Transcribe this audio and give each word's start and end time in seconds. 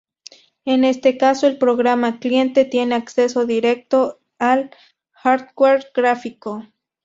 En 0.65 0.83
este 0.83 1.15
caso, 1.19 1.45
el 1.45 1.59
programa 1.59 2.17
cliente 2.17 2.65
tiene 2.65 2.95
acceso 2.95 3.45
directo 3.45 4.19
al 4.39 4.71
hardware 5.11 5.91
gráfico. 5.93 6.63